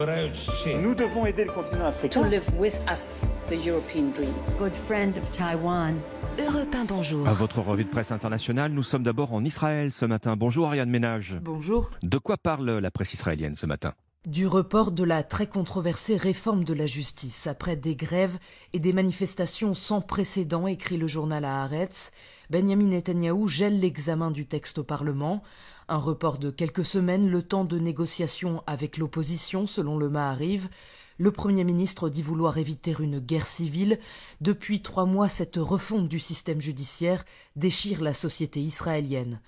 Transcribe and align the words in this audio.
Nous 0.00 0.94
devons 0.94 1.26
aider 1.26 1.44
le 1.44 1.52
continent 1.52 1.84
africain. 1.84 2.22
To 2.22 2.26
live 2.26 2.48
with 2.58 2.80
us 2.90 3.20
the 3.50 3.66
European 3.66 4.10
dream. 4.12 4.32
Good 4.58 4.72
friend 4.86 5.14
of 5.18 5.30
Taiwan. 5.30 5.96
Europe 6.38 6.74
1, 6.74 6.86
bonjour. 6.86 7.28
À 7.28 7.34
votre 7.34 7.60
revue 7.60 7.84
de 7.84 7.90
presse 7.90 8.10
internationale, 8.10 8.72
nous 8.72 8.82
sommes 8.82 9.02
d'abord 9.02 9.34
en 9.34 9.44
Israël 9.44 9.92
ce 9.92 10.06
matin. 10.06 10.36
Bonjour 10.36 10.68
Ariane 10.68 10.88
Ménage. 10.88 11.36
Bonjour. 11.42 11.90
De 12.02 12.16
quoi 12.16 12.38
parle 12.38 12.78
la 12.78 12.90
presse 12.90 13.12
israélienne 13.12 13.56
ce 13.56 13.66
matin? 13.66 13.92
Du 14.26 14.46
report 14.46 14.92
de 14.92 15.02
la 15.02 15.22
très 15.22 15.46
controversée 15.46 16.14
réforme 16.14 16.64
de 16.64 16.74
la 16.74 16.84
justice. 16.84 17.46
Après 17.46 17.74
des 17.74 17.96
grèves 17.96 18.38
et 18.74 18.78
des 18.78 18.92
manifestations 18.92 19.72
sans 19.72 20.02
précédent, 20.02 20.66
écrit 20.66 20.98
le 20.98 21.06
journal 21.06 21.42
à 21.46 21.62
Haaretz, 21.62 22.12
Benjamin 22.50 22.88
Netanyahou 22.88 23.48
gèle 23.48 23.80
l'examen 23.80 24.30
du 24.30 24.44
texte 24.44 24.76
au 24.76 24.84
Parlement. 24.84 25.42
Un 25.88 25.96
report 25.96 26.36
de 26.36 26.50
quelques 26.50 26.84
semaines, 26.84 27.30
le 27.30 27.42
temps 27.42 27.64
de 27.64 27.78
négociation 27.78 28.62
avec 28.66 28.98
l'opposition, 28.98 29.66
selon 29.66 29.96
le 29.96 30.10
Mahariv. 30.10 30.68
Le 31.16 31.30
Premier 31.30 31.64
ministre 31.64 32.10
dit 32.10 32.22
vouloir 32.22 32.58
éviter 32.58 32.94
une 33.00 33.20
guerre 33.20 33.46
civile. 33.46 33.98
Depuis 34.42 34.82
trois 34.82 35.06
mois, 35.06 35.30
cette 35.30 35.56
refonte 35.56 36.08
du 36.08 36.18
système 36.18 36.60
judiciaire 36.60 37.24
déchire 37.56 38.02
la 38.02 38.12
société 38.12 38.60
israélienne. 38.60 39.40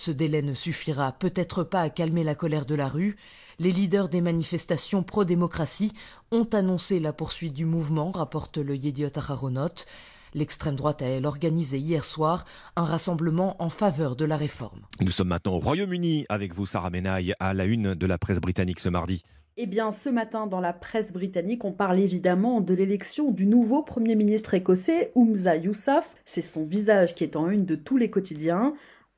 Ce 0.00 0.10
délai 0.10 0.40
ne 0.40 0.54
suffira 0.54 1.12
peut-être 1.12 1.62
pas 1.62 1.82
à 1.82 1.90
calmer 1.90 2.24
la 2.24 2.34
colère 2.34 2.64
de 2.64 2.74
la 2.74 2.88
rue. 2.88 3.16
Les 3.58 3.70
leaders 3.70 4.08
des 4.08 4.22
manifestations 4.22 5.02
pro-démocratie 5.02 5.92
ont 6.30 6.48
annoncé 6.54 7.00
la 7.00 7.12
poursuite 7.12 7.52
du 7.52 7.66
mouvement, 7.66 8.10
rapporte 8.10 8.56
le 8.56 8.74
Yediot 8.74 9.10
Aharonot. 9.14 9.84
L'extrême 10.32 10.74
droite 10.74 11.02
a, 11.02 11.04
elle, 11.04 11.26
organisé 11.26 11.76
hier 11.76 12.02
soir 12.02 12.46
un 12.76 12.84
rassemblement 12.84 13.62
en 13.62 13.68
faveur 13.68 14.16
de 14.16 14.24
la 14.24 14.38
réforme. 14.38 14.80
Nous 15.02 15.10
sommes 15.10 15.28
maintenant 15.28 15.56
au 15.56 15.58
Royaume-Uni 15.58 16.24
avec 16.30 16.54
vous, 16.54 16.64
Sarah 16.64 16.88
Menaille, 16.88 17.34
à 17.38 17.52
la 17.52 17.66
une 17.66 17.94
de 17.94 18.06
la 18.06 18.16
presse 18.16 18.40
britannique 18.40 18.80
ce 18.80 18.88
mardi. 18.88 19.22
Eh 19.58 19.66
bien, 19.66 19.92
ce 19.92 20.08
matin, 20.08 20.46
dans 20.46 20.62
la 20.62 20.72
presse 20.72 21.12
britannique, 21.12 21.66
on 21.66 21.72
parle 21.72 22.00
évidemment 22.00 22.62
de 22.62 22.72
l'élection 22.72 23.32
du 23.32 23.44
nouveau 23.44 23.82
Premier 23.82 24.14
ministre 24.14 24.54
écossais, 24.54 25.12
Oumza 25.14 25.56
Yousaf. 25.56 26.14
C'est 26.24 26.40
son 26.40 26.64
visage 26.64 27.14
qui 27.14 27.22
est 27.22 27.36
en 27.36 27.50
une 27.50 27.66
de 27.66 27.74
tous 27.74 27.98
les 27.98 28.08
quotidiens. 28.08 28.72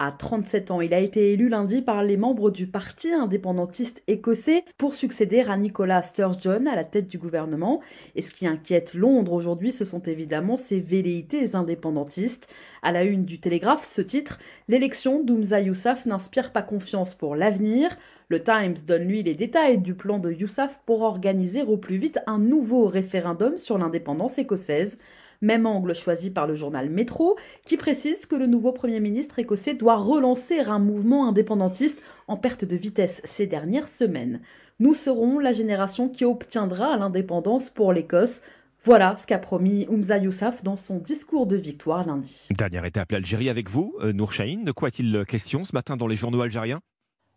À 0.05 0.11
37 0.11 0.73
ans, 0.73 0.81
il 0.81 0.95
a 0.95 0.99
été 0.99 1.31
élu 1.31 1.49
lundi 1.49 1.81
par 1.81 2.03
les 2.03 2.17
membres 2.17 2.51
du 2.51 2.67
parti 2.67 3.13
indépendantiste 3.13 4.03
écossais 4.09 4.65
pour 4.77 4.97
succéder 4.97 5.43
à 5.43 5.57
Nicolas 5.57 6.03
Sturgeon 6.03 6.67
à 6.67 6.75
la 6.75 6.83
tête 6.83 7.07
du 7.07 7.19
gouvernement. 7.19 7.81
Et 8.17 8.23
ce 8.23 8.33
qui 8.33 8.49
inquiète 8.49 8.95
Londres 8.95 9.33
aujourd'hui, 9.33 9.71
ce 9.71 9.85
sont 9.85 10.01
évidemment 10.01 10.57
ses 10.57 10.81
velléités 10.81 11.55
indépendantistes. 11.55 12.49
À 12.83 12.91
la 12.91 13.05
une 13.05 13.25
du 13.25 13.39
Télégraphe, 13.39 13.85
ce 13.85 14.03
titre 14.03 14.41
L'élection 14.67 15.23
d'Oumza 15.23 15.61
Yousaf 15.61 16.05
n'inspire 16.05 16.51
pas 16.51 16.63
confiance 16.63 17.15
pour 17.15 17.37
l'avenir. 17.37 17.97
Le 18.27 18.43
Times 18.43 18.75
donne 18.85 19.05
lui 19.05 19.23
les 19.23 19.35
détails 19.35 19.79
du 19.79 19.95
plan 19.95 20.19
de 20.19 20.33
Yousaf 20.33 20.81
pour 20.85 21.03
organiser 21.03 21.63
au 21.63 21.77
plus 21.77 21.99
vite 21.99 22.19
un 22.27 22.41
nouveau 22.41 22.87
référendum 22.87 23.57
sur 23.57 23.79
l'indépendance 23.79 24.37
écossaise. 24.37 24.99
Même 25.43 25.67
angle 25.67 25.95
choisi 25.95 26.31
par 26.31 26.47
le 26.47 26.55
journal 26.55 26.89
Métro, 26.89 27.37
qui 27.67 27.77
précise 27.77 28.27
que 28.27 28.37
le 28.37 28.47
nouveau 28.47 28.73
Premier 28.73 29.01
ministre 29.01 29.41
écossais 29.41 29.75
doit 29.75 29.97
relancer 29.97 30.61
un 30.61 30.79
mouvement 30.79 31.29
indépendantiste 31.29 32.03
en 32.29 32.37
perte 32.37 32.65
de 32.65 32.77
vitesse 32.77 33.21
ces 33.25 33.47
dernières 33.47 33.89
semaines. 33.89 34.41
Nous 34.79 34.95
serons 34.95 35.39
la 35.39 35.53
génération 35.53 36.09
qui 36.09 36.25
obtiendra 36.25 36.97
l'indépendance 36.97 37.71
pour 37.71 37.93
l'Écosse. 37.93 38.41
Voilà 38.85 39.17
ce 39.17 39.27
qu'a 39.27 39.39
promis 39.39 39.87
Oumza 39.89 40.19
Yousaf 40.19 40.63
dans 40.63 40.77
son 40.77 40.99
discours 40.99 41.47
de 41.47 41.57
victoire 41.57 42.07
lundi. 42.07 42.49
Dernière 42.57 42.85
étape, 42.85 43.13
l'Algérie 43.13 43.49
avec 43.49 43.69
vous, 43.69 43.95
euh, 44.01 44.13
Nour 44.13 44.31
De 44.31 44.73
quoi 44.73 44.89
est-il 44.89 45.25
question 45.27 45.65
ce 45.65 45.75
matin 45.75 45.97
dans 45.97 46.07
les 46.07 46.17
journaux 46.17 46.41
algériens? 46.41 46.81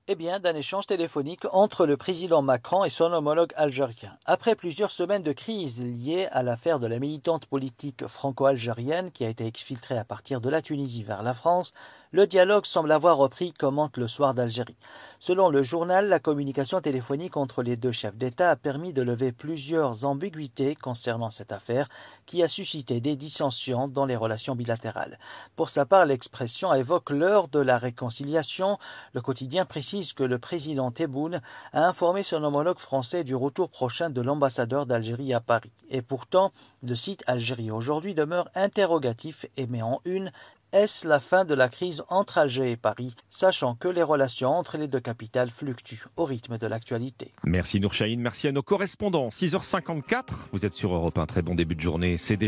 Eh 0.07 0.13
bien, 0.13 0.39
d'un 0.39 0.53
échange 0.53 0.85
téléphonique 0.85 1.45
entre 1.51 1.87
le 1.87 1.97
président 1.97 2.43
Macron 2.43 2.83
et 2.83 2.91
son 2.91 3.11
homologue 3.11 3.51
algérien. 3.55 4.15
Après 4.25 4.53
plusieurs 4.53 4.91
semaines 4.91 5.23
de 5.23 5.31
crise 5.31 5.83
liées 5.83 6.27
à 6.31 6.43
l'affaire 6.43 6.79
de 6.79 6.85
la 6.85 6.99
militante 6.99 7.47
politique 7.47 8.05
franco-algérienne 8.05 9.09
qui 9.09 9.25
a 9.25 9.29
été 9.29 9.47
exfiltrée 9.47 9.97
à 9.97 10.05
partir 10.05 10.41
de 10.41 10.49
la 10.49 10.61
Tunisie 10.61 11.03
vers 11.03 11.23
la 11.23 11.33
France, 11.33 11.73
le 12.11 12.27
dialogue 12.27 12.67
semble 12.67 12.91
avoir 12.91 13.17
repris, 13.17 13.51
commente 13.51 13.97
le 13.97 14.07
soir 14.07 14.35
d'Algérie. 14.35 14.77
Selon 15.19 15.49
le 15.49 15.63
journal, 15.63 16.07
la 16.07 16.19
communication 16.19 16.81
téléphonique 16.81 17.35
entre 17.35 17.63
les 17.63 17.75
deux 17.75 17.91
chefs 17.91 18.15
d'État 18.15 18.51
a 18.51 18.55
permis 18.55 18.93
de 18.93 19.01
lever 19.01 19.31
plusieurs 19.31 20.05
ambiguïtés 20.05 20.75
concernant 20.75 21.31
cette 21.31 21.51
affaire 21.51 21.89
qui 22.27 22.43
a 22.43 22.47
suscité 22.47 23.01
des 23.01 23.15
dissensions 23.15 23.87
dans 23.87 24.05
les 24.05 24.15
relations 24.15 24.55
bilatérales. 24.55 25.17
Pour 25.55 25.69
sa 25.69 25.87
part, 25.87 26.05
l'expression 26.05 26.75
évoque 26.75 27.09
l'heure 27.09 27.47
de 27.47 27.59
la 27.59 27.79
réconciliation. 27.79 28.77
Le 29.13 29.21
quotidien 29.21 29.65
précise 29.65 29.94
que 30.03 30.23
le 30.23 30.39
président 30.39 30.91
Tebboune 30.91 31.41
a 31.71 31.87
informé 31.87 32.23
son 32.23 32.43
homologue 32.43 32.79
français 32.79 33.23
du 33.23 33.35
retour 33.35 33.69
prochain 33.69 34.09
de 34.09 34.21
l'ambassadeur 34.21 34.85
d'Algérie 34.85 35.33
à 35.33 35.39
Paris. 35.39 35.71
Et 35.89 36.01
pourtant, 36.01 36.51
le 36.83 36.95
site 36.95 37.23
Algérie 37.27 37.71
aujourd'hui 37.71 38.13
demeure 38.13 38.49
interrogatif 38.55 39.45
et 39.57 39.67
met 39.67 39.81
en 39.81 40.01
une 40.03 40.31
est-ce 40.75 41.07
la 41.07 41.21
fin 41.21 41.45
de 41.45 41.53
la 41.53 41.69
crise 41.69 42.03
entre 42.09 42.37
Alger 42.37 42.69
et 42.69 42.75
Paris, 42.75 43.15
sachant 43.29 43.75
que 43.75 43.87
les 43.87 44.03
relations 44.03 44.49
entre 44.49 44.77
les 44.77 44.89
deux 44.89 44.99
capitales 44.99 45.49
fluctuent 45.49 46.03
au 46.17 46.25
rythme 46.25 46.57
de 46.57 46.67
l'actualité 46.67 47.31
Merci 47.45 47.79
Nour 47.79 47.93
merci 48.17 48.49
à 48.49 48.51
nos 48.51 48.61
correspondants. 48.61 49.29
6h54, 49.29 50.23
vous 50.51 50.65
êtes 50.65 50.73
sur 50.73 50.93
Europe 50.93 51.17
1, 51.17 51.27
très 51.27 51.41
bon 51.41 51.55
début 51.55 51.75
de 51.75 51.79
journée. 51.79 52.17
C'est 52.17 52.35
déjà 52.35 52.43